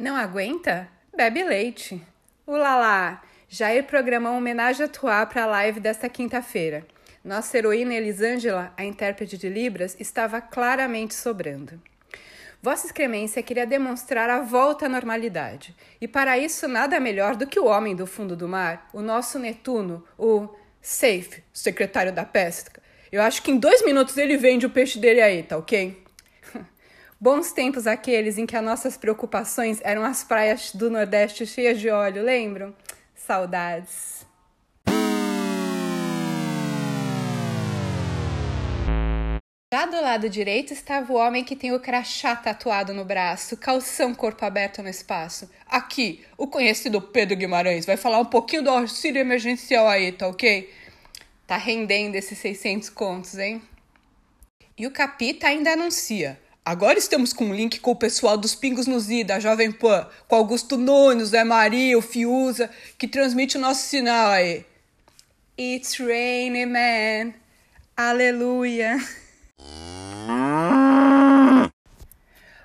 [0.00, 0.88] Não aguenta?
[1.14, 2.00] Bebe leite.
[2.46, 3.20] Ulala!
[3.50, 6.86] Jair programou uma homenagem atual para a live desta quinta-feira.
[7.22, 11.78] Nossa heroína Elisângela, a intérprete de Libras, estava claramente sobrando.
[12.62, 15.76] Vossa Excremência queria demonstrar a volta à normalidade.
[16.00, 19.38] E para isso, nada melhor do que o homem do fundo do mar, o nosso
[19.38, 20.48] Netuno, o
[20.80, 22.80] Safe, secretário da pesca.
[23.12, 26.02] Eu acho que em dois minutos ele vende o peixe dele aí, tá ok?
[27.22, 31.90] Bons tempos aqueles em que as nossas preocupações eram as praias do Nordeste cheias de
[31.90, 32.74] óleo, lembram?
[33.14, 34.24] Saudades.
[39.70, 44.14] Já do lado direito estava o homem que tem o crachá tatuado no braço, calção
[44.14, 45.50] corpo aberto no espaço.
[45.66, 50.72] Aqui, o conhecido Pedro Guimarães vai falar um pouquinho do auxílio emergencial aí, tá ok?
[51.46, 53.60] Tá rendendo esses 600 contos, hein?
[54.74, 56.40] E o Capita ainda anuncia.
[56.70, 60.06] Agora estamos com um link com o pessoal dos Pingos nos I, da Jovem Pan,
[60.28, 64.64] com Augusto Nunes, Zé Maria, o Fiuza, que transmite o nosso sinal aí.
[65.58, 67.34] It's raining, man.
[67.96, 68.98] Aleluia.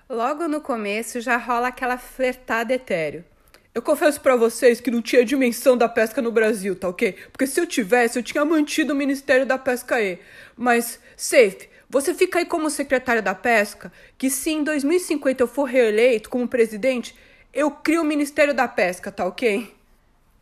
[0.08, 3.26] Logo no começo já rola aquela flertada etéreo.
[3.74, 7.14] Eu confesso para vocês que não tinha dimensão da pesca no Brasil, tá ok?
[7.32, 10.20] Porque se eu tivesse, eu tinha mantido o Ministério da Pesca aí.
[10.56, 15.64] Mas, safe, você fica aí como secretário da Pesca, que se em 2050 eu for
[15.64, 17.16] reeleito como presidente,
[17.54, 19.74] eu crio o Ministério da Pesca, tá ok?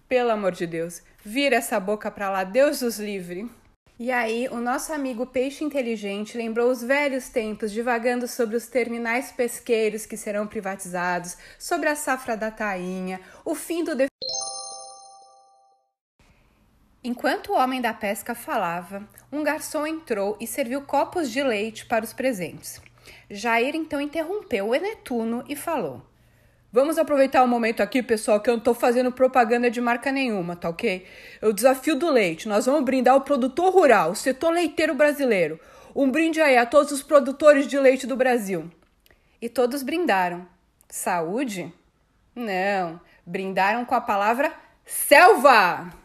[0.09, 3.47] Pelo amor de Deus, vira essa boca pra lá, Deus os livre.
[3.99, 9.31] E aí, o nosso amigo Peixe Inteligente lembrou os velhos tempos, divagando sobre os terminais
[9.31, 13.91] pesqueiros que serão privatizados, sobre a safra da tainha, o fim do.
[17.05, 22.05] Enquanto o homem da pesca falava, um garçom entrou e serviu copos de leite para
[22.05, 22.81] os presentes.
[23.29, 26.01] Jair então interrompeu o Enetuno e falou:
[26.71, 30.55] Vamos aproveitar o momento aqui, pessoal, que eu não estou fazendo propaganda de marca nenhuma,
[30.55, 31.05] tá ok?
[31.41, 32.47] É o desafio do leite.
[32.47, 35.59] Nós vamos brindar o produtor rural, o setor leiteiro brasileiro.
[35.93, 38.71] Um brinde aí a todos os produtores de leite do Brasil.
[39.41, 40.47] E todos brindaram.
[40.87, 41.71] Saúde?
[42.33, 44.53] Não, brindaram com a palavra
[44.85, 46.02] selva!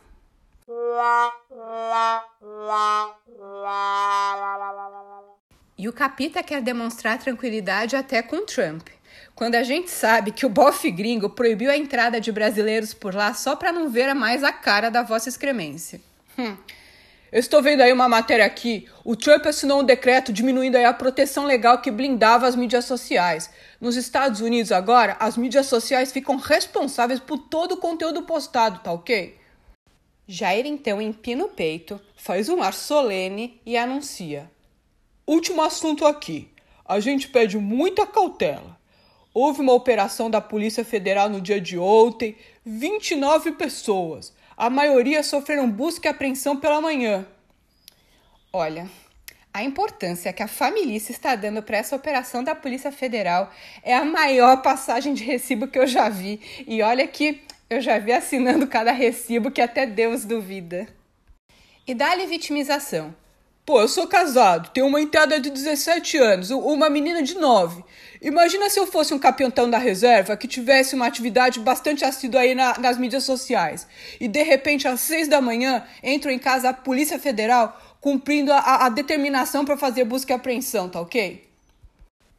[5.79, 8.89] E o Capita quer demonstrar tranquilidade até com Trump.
[9.34, 13.33] Quando a gente sabe que o bofe gringo proibiu a entrada de brasileiros por lá
[13.33, 16.03] só para não ver mais a cara da vossa excremência.
[16.37, 16.55] Hum.
[17.33, 18.87] Eu estou vendo aí uma matéria aqui.
[19.05, 23.51] O Trump assinou um decreto diminuindo a proteção legal que blindava as mídias sociais.
[23.81, 28.93] Nos Estados Unidos agora, as mídias sociais ficam responsáveis por todo o conteúdo postado, tá
[28.93, 29.39] ok?
[30.31, 34.50] Jair então empina o peito, faz um ar solene e anuncia:
[35.27, 36.50] Último assunto aqui.
[36.84, 38.78] A gente pede muita cautela.
[39.33, 44.34] Houve uma operação da Polícia Federal no dia de ontem, 29 pessoas.
[44.55, 47.27] A maioria sofreram busca e apreensão pela manhã.
[48.53, 48.87] Olha,
[49.53, 53.50] a importância que a família está dando para essa operação da Polícia Federal
[53.83, 56.41] é a maior passagem de recibo que eu já vi.
[56.66, 60.89] E olha que eu já vi assinando cada recibo que até Deus duvida.
[61.87, 63.15] E dá-lhe vitimização.
[63.69, 67.84] Pô, eu sou casado, tenho uma enteada de 17 anos, uma menina de 9.
[68.23, 72.55] Imagina se eu fosse um capitão da reserva que tivesse uma atividade bastante assídua aí
[72.55, 73.87] na, nas mídias sociais.
[74.19, 78.87] E de repente, às 6 da manhã, entro em casa a Polícia Federal cumprindo a,
[78.87, 81.47] a determinação para fazer busca e apreensão, tá ok?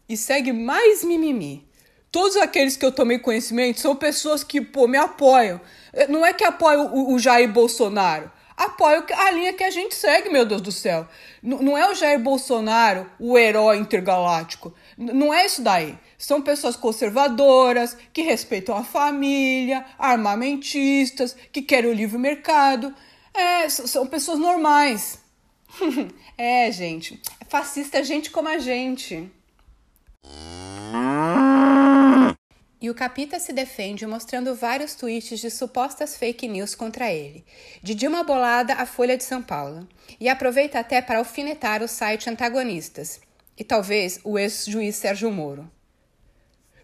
[0.07, 1.69] E segue mais mimimi.
[2.11, 5.61] Todos aqueles que eu tomei conhecimento são pessoas que, pô, me apoiam.
[5.93, 8.31] Eh, não é que apoiam o, o Jair Bolsonaro.
[8.57, 11.07] Apoiam a linha que a gente segue, meu Deus do céu.
[11.41, 14.73] N não é o Jair Bolsonaro o herói intergaláctico.
[14.97, 15.97] N não é isso daí.
[16.17, 22.93] São pessoas conservadoras, que respeitam a família, armamentistas, que querem o livre mercado.
[23.33, 25.19] É, são pessoas normais.
[26.37, 27.21] é, gente.
[27.47, 29.31] Fascista é gente como a gente.
[32.81, 37.43] E o Capita se defende mostrando vários tweets de supostas fake news contra ele,
[37.83, 39.85] de Dilma Bolada à Folha de São Paulo,
[40.17, 43.19] e aproveita até para alfinetar o site antagonistas,
[43.57, 45.69] e talvez o ex-juiz Sérgio Moro.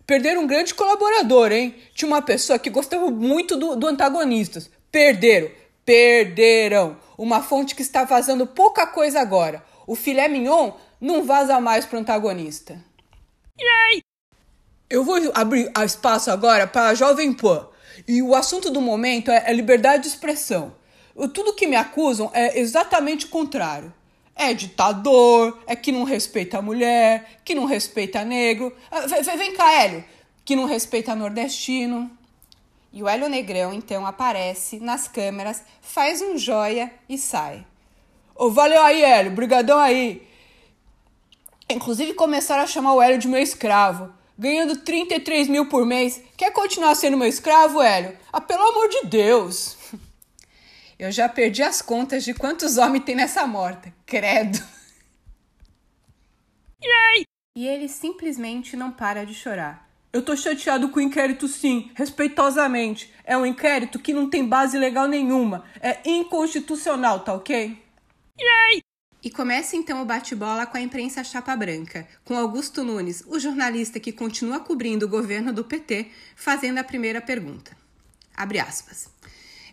[0.05, 1.73] Perderam um grande colaborador, hein?
[1.93, 4.69] Tinha uma pessoa que gostava muito do, do antagonistas.
[4.91, 5.49] Perderam,
[5.83, 6.97] perderam.
[7.17, 9.65] Uma fonte que está vazando pouca coisa agora.
[9.87, 12.79] O filé mignon não vaza mais pro antagonista.
[13.59, 14.04] Yay!
[14.95, 17.67] Eu vou abrir espaço agora para a Jovem Pan.
[18.07, 20.73] E o assunto do momento é, é liberdade de expressão.
[21.33, 23.93] Tudo que me acusam é exatamente o contrário.
[24.33, 28.73] É ditador, é que não respeita a mulher, que não respeita negro.
[28.89, 29.01] Ah,
[29.35, 30.05] vem cá, Hélio.
[30.45, 32.09] que não respeita nordestino.
[32.93, 37.67] E o Hélio Negrão então aparece nas câmeras, faz um joia e sai.
[38.33, 40.25] Oh, valeu aí, Hélio, brigadão aí.
[41.69, 46.21] Inclusive começaram a chamar o Hélio de meu escravo, ganhando 33 mil por mês.
[46.37, 48.17] Quer continuar sendo meu escravo, Hélio?
[48.31, 49.77] Ah, pelo amor de Deus!
[50.97, 53.93] Eu já perdi as contas de quantos homens tem nessa morta.
[54.05, 54.57] Credo.
[56.81, 57.25] Yay!
[57.57, 59.89] E ele simplesmente não para de chorar.
[60.13, 63.13] Eu tô chateado com o inquérito, sim, respeitosamente.
[63.25, 65.65] É um inquérito que não tem base legal nenhuma.
[65.81, 67.77] É inconstitucional, tá ok?
[68.39, 68.84] Yay!
[69.25, 73.99] E começa então o bate-bola com a imprensa chapa branca, com Augusto Nunes, o jornalista
[73.99, 77.75] que continua cobrindo o governo do PT, fazendo a primeira pergunta.
[78.37, 79.09] Abre aspas.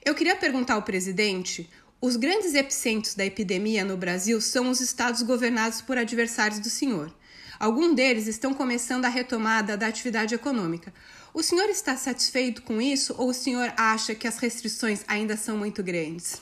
[0.02, 1.68] Eu queria perguntar ao presidente:
[2.00, 7.14] os grandes epicentros da epidemia no Brasil são os estados governados por adversários do senhor.
[7.60, 10.94] Alguns deles estão começando a retomada da atividade econômica.
[11.34, 15.58] O senhor está satisfeito com isso ou o senhor acha que as restrições ainda são
[15.58, 16.40] muito grandes?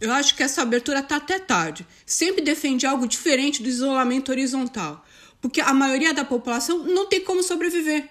[0.00, 1.86] Eu acho que essa abertura está até tarde.
[2.04, 5.04] Sempre defendi algo diferente do isolamento horizontal,
[5.40, 8.08] porque a maioria da população não tem como sobreviver.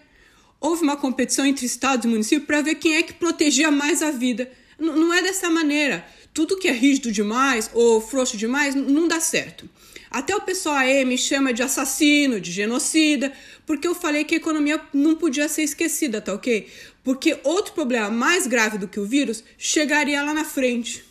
[0.59, 4.09] Houve uma competição entre estados e municípios para ver quem é que protegia mais a
[4.09, 4.51] vida.
[4.79, 6.05] N não é dessa maneira.
[6.33, 9.69] Tudo que é rígido demais ou frouxo demais não dá certo.
[10.09, 13.31] Até o pessoal aí me chama de assassino, de genocida,
[13.65, 16.67] porque eu falei que a economia não podia ser esquecida, tá ok?
[17.03, 21.05] Porque outro problema mais grave do que o vírus chegaria lá na frente.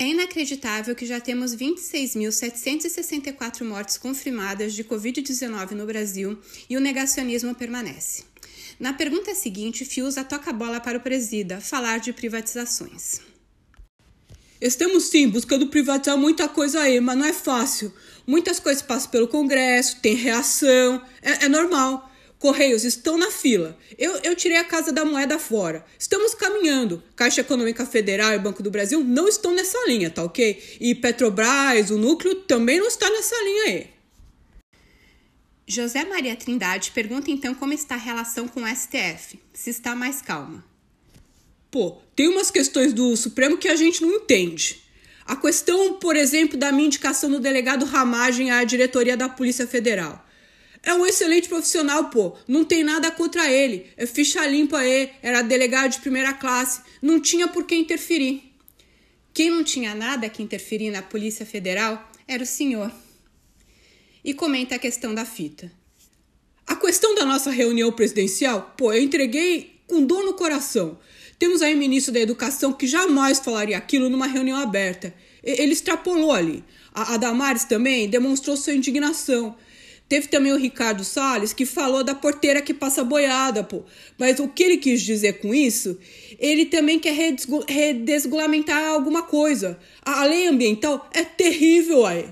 [0.00, 6.38] É inacreditável que já temos 26.764 mortes confirmadas de Covid-19 no Brasil
[6.70, 8.22] e o negacionismo permanece.
[8.78, 13.20] Na pergunta seguinte, Fiuza toca a bola para o presida falar de privatizações.
[14.60, 17.92] Estamos sim buscando privatizar muita coisa aí, mas não é fácil.
[18.24, 22.07] Muitas coisas passam pelo Congresso, tem reação, é, é normal.
[22.38, 23.76] Correios estão na fila.
[23.98, 25.84] Eu, eu tirei a Casa da Moeda fora.
[25.98, 27.02] Estamos caminhando.
[27.16, 30.78] Caixa Econômica Federal e Banco do Brasil não estão nessa linha, tá ok?
[30.80, 33.86] E Petrobras, o núcleo, também não está nessa linha aí.
[35.66, 40.22] José Maria Trindade pergunta então como está a relação com o STF, se está mais
[40.22, 40.64] calma.
[41.70, 44.82] Pô, tem umas questões do Supremo que a gente não entende.
[45.26, 50.24] A questão, por exemplo, da minha indicação do delegado Ramagem à diretoria da Polícia Federal.
[50.82, 52.36] É um excelente profissional, pô.
[52.46, 53.86] Não tem nada contra ele.
[53.96, 55.10] É ficha limpa aí.
[55.22, 56.80] Era delegado de primeira classe.
[57.02, 58.52] Não tinha por que interferir.
[59.32, 62.92] Quem não tinha nada que interferir na Polícia Federal era o senhor.
[64.24, 65.70] E comenta a questão da fita.
[66.66, 70.98] A questão da nossa reunião presidencial, pô, eu entreguei com dor no coração.
[71.38, 75.14] Temos aí o ministro da Educação que jamais falaria aquilo numa reunião aberta.
[75.42, 76.64] Ele extrapolou ali.
[76.92, 79.56] A, a Damares também demonstrou sua indignação.
[80.08, 83.82] Teve também o Ricardo Salles que falou da porteira que passa boiada, pô.
[84.16, 85.98] Mas o que ele quis dizer com isso?
[86.38, 87.14] Ele também quer
[87.68, 89.78] redesgulamentar alguma coisa.
[90.00, 92.24] A lei ambiental é terrível aí.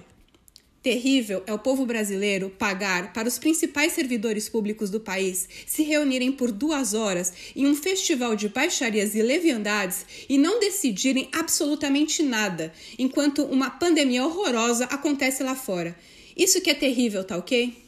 [0.83, 6.31] Terrível é o povo brasileiro pagar para os principais servidores públicos do país se reunirem
[6.31, 12.73] por duas horas em um festival de baixarias e leviandades e não decidirem absolutamente nada,
[12.97, 15.99] enquanto uma pandemia horrorosa acontece lá fora.
[16.37, 17.87] Isso que é terrível, tá ok?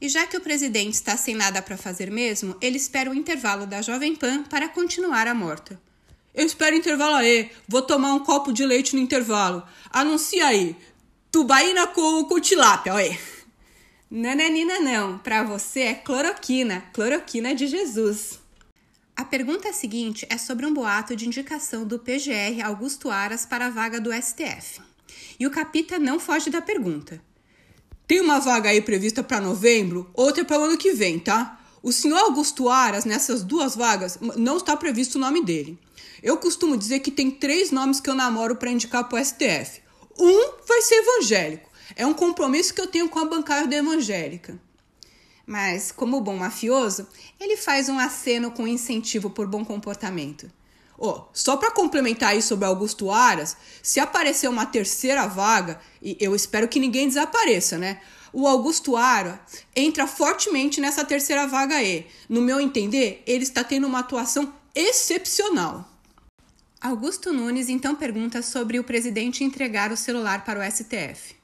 [0.00, 3.66] E já que o presidente está sem nada para fazer mesmo, ele espera o intervalo
[3.66, 5.80] da Jovem Pan para continuar a morta.
[6.34, 7.50] Eu espero intervalo aí.
[7.68, 9.62] Vou tomar um copo de leite no intervalo.
[9.90, 10.74] Anuncia aí.
[11.30, 13.18] Tubaína com, com tilápia, aí.
[14.10, 15.18] Nananina não.
[15.18, 16.82] Para você é cloroquina.
[16.92, 18.40] Cloroquina de Jesus.
[19.14, 23.70] A pergunta seguinte é sobre um boato de indicação do PGR Augusto Aras para a
[23.70, 24.89] vaga do STF.
[25.38, 27.20] E o Capita não foge da pergunta.
[28.06, 31.60] Tem uma vaga aí prevista para novembro, outra para o ano que vem, tá?
[31.82, 35.78] O senhor Augusto Aras, nessas duas vagas, não está previsto o nome dele.
[36.22, 39.80] Eu costumo dizer que tem três nomes que eu namoro para indicar para o STF.
[40.18, 41.70] Um vai ser evangélico.
[41.96, 44.60] É um compromisso que eu tenho com a bancada evangélica.
[45.46, 50.50] Mas, como bom mafioso, ele faz um aceno com incentivo por bom comportamento.
[51.02, 56.34] Oh, só para complementar aí sobre Augusto Aras, se aparecer uma terceira vaga, e eu
[56.34, 58.02] espero que ninguém desapareça, né?
[58.34, 59.38] O Augusto Aras
[59.74, 62.06] entra fortemente nessa terceira vaga aí.
[62.28, 65.88] No meu entender, ele está tendo uma atuação excepcional.
[66.78, 71.34] Augusto Nunes então pergunta sobre o presidente entregar o celular para o STF.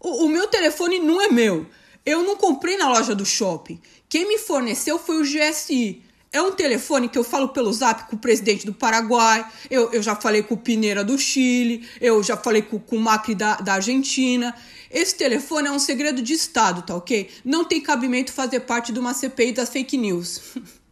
[0.00, 1.66] O, o, meu telefone não é meu.
[2.04, 3.80] Eu não comprei na loja do shopping.
[4.08, 6.02] Quem me forneceu foi o GSI.
[6.32, 10.02] É um telefone que eu falo pelo zap com o presidente do Paraguai, eu, eu
[10.02, 13.56] já falei com o Pineira do Chile, eu já falei com, com o Macri da,
[13.56, 14.54] da Argentina.
[14.90, 17.30] Esse telefone é um segredo de Estado, tá ok?
[17.44, 20.40] Não tem cabimento fazer parte de uma CPI das fake news.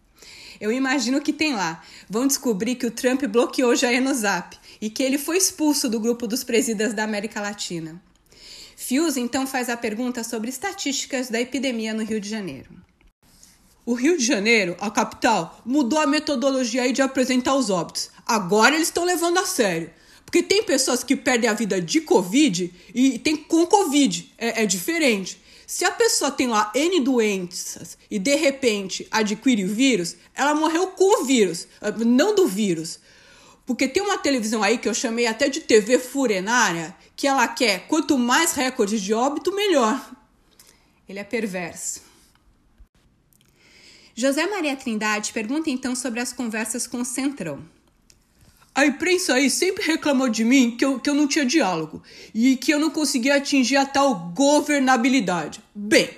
[0.60, 1.82] Eu imagino que tem lá.
[2.08, 6.00] Vão descobrir que o Trump bloqueou Jair no zap e que ele foi expulso do
[6.00, 8.00] grupo dos presídios da América Latina.
[8.76, 12.70] Fius então faz a pergunta sobre estatísticas da epidemia no Rio de Janeiro.
[13.86, 18.08] O Rio de Janeiro, a capital, mudou a metodologia de apresentar os óbitos.
[18.26, 19.90] Agora eles estão levando a sério.
[20.24, 24.32] Porque tem pessoas que perdem a vida de Covid e tem com Covid.
[24.38, 25.38] É, é diferente.
[25.66, 30.88] Se a pessoa tem lá N doenças e de repente adquire o vírus, ela morreu
[30.88, 32.98] com o vírus, não do vírus.
[33.66, 37.86] Porque tem uma televisão aí que eu chamei até de TV furenária, que ela quer
[37.86, 40.10] quanto mais recordes de óbito, melhor.
[41.08, 42.13] Ele é perverso.
[44.16, 47.59] José Maria Trindade pergunta então sobre as conversas com o Centrão.
[48.73, 52.00] A imprensa aí sempre reclamou de mim que eu, que eu não tinha diálogo
[52.33, 55.61] e que eu não conseguia atingir a tal governabilidade.
[55.75, 56.11] Bem,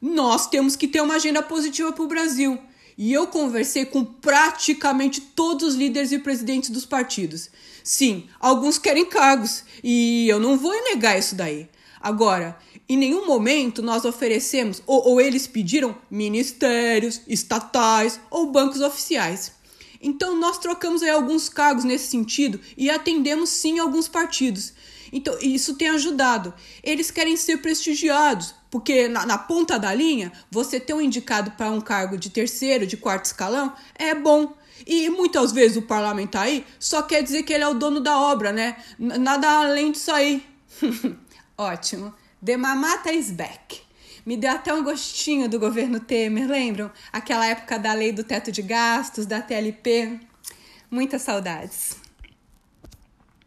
[0.00, 2.58] nós temos que ter uma agenda positiva para o Brasil.
[2.96, 7.50] E eu conversei com praticamente todos os líderes e presidentes dos partidos.
[7.84, 11.68] Sim, alguns querem cargos e eu não vou negar isso daí.
[12.00, 19.52] Agora, em nenhum momento nós oferecemos ou, ou eles pediram ministérios, estatais ou bancos oficiais.
[20.00, 24.72] Então nós trocamos aí alguns cargos nesse sentido e atendemos sim alguns partidos.
[25.12, 26.52] Então isso tem ajudado.
[26.82, 31.70] Eles querem ser prestigiados, porque na, na ponta da linha, você ter um indicado para
[31.70, 34.54] um cargo de terceiro, de quarto escalão, é bom.
[34.84, 38.18] E muitas vezes o parlamentar aí só quer dizer que ele é o dono da
[38.18, 38.76] obra, né?
[38.98, 40.44] Nada além disso aí.
[41.56, 42.12] Ótimo.
[42.44, 43.80] The Mamata is back.
[44.26, 46.90] Me deu até um gostinho do governo Temer, lembram?
[47.12, 50.18] Aquela época da lei do teto de gastos, da TLP.
[50.90, 51.96] Muitas saudades.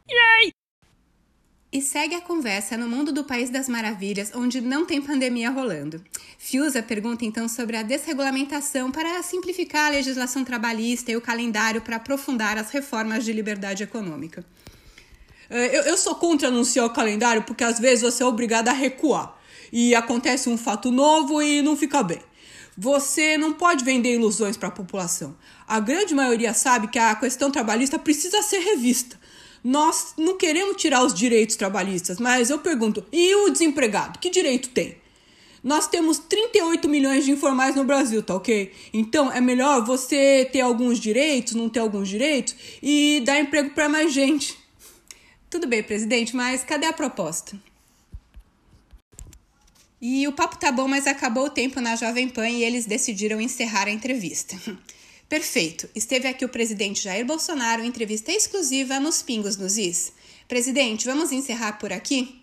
[0.09, 0.53] Yay!
[1.73, 6.01] E segue a conversa no mundo do País das Maravilhas, onde não tem pandemia rolando.
[6.37, 11.97] Fiusa pergunta então sobre a desregulamentação para simplificar a legislação trabalhista e o calendário para
[11.97, 14.45] aprofundar as reformas de liberdade econômica.
[15.49, 18.73] É, eu, eu sou contra anunciar o calendário porque às vezes você é obrigado a
[18.73, 19.37] recuar
[19.71, 22.19] e acontece um fato novo e não fica bem.
[22.77, 25.35] Você não pode vender ilusões para a população.
[25.67, 29.17] A grande maioria sabe que a questão trabalhista precisa ser revista.
[29.63, 34.19] Nós não queremos tirar os direitos trabalhistas, mas eu pergunto: e o desempregado?
[34.19, 34.97] Que direito tem?
[35.63, 38.71] Nós temos 38 milhões de informais no Brasil, tá ok?
[38.93, 43.89] Então é melhor você ter alguns direitos, não ter alguns direitos e dar emprego para
[43.89, 44.64] mais gente.
[45.49, 47.57] Tudo bem, presidente, mas cadê a proposta?
[50.01, 53.39] E o papo tá bom, mas acabou o tempo na Jovem Pan e eles decidiram
[53.39, 54.55] encerrar a entrevista.
[55.27, 55.89] Perfeito.
[55.95, 60.13] Esteve aqui o presidente Jair Bolsonaro, entrevista exclusiva nos Pingos nos Is.
[60.47, 62.39] Presidente, vamos encerrar por aqui?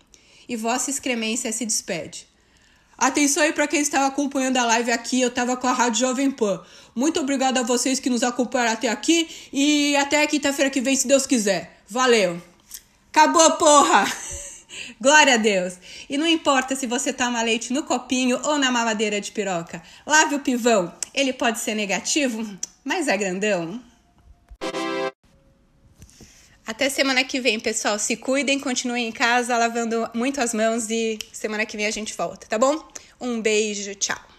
[0.48, 2.26] E Vossa Excremência se despede.
[2.98, 6.30] Atenção aí para quem estava acompanhando a live aqui, eu estava com a Rádio Jovem
[6.30, 6.60] Pan.
[6.94, 11.06] Muito obrigado a vocês que nos acompanharam até aqui e até quinta-feira que vem, se
[11.06, 11.82] Deus quiser.
[11.88, 12.51] Valeu!
[13.14, 14.10] Acabou, porra!
[14.98, 15.74] Glória a Deus!
[16.08, 19.82] E não importa se você toma leite no copinho ou na mamadeira de piroca.
[20.06, 20.90] Lave o pivão.
[21.12, 22.42] Ele pode ser negativo,
[22.82, 23.82] mas é grandão.
[26.66, 27.98] Até semana que vem, pessoal.
[27.98, 32.16] Se cuidem, continuem em casa lavando muito as mãos e semana que vem a gente
[32.16, 32.82] volta, tá bom?
[33.20, 34.31] Um beijo, tchau.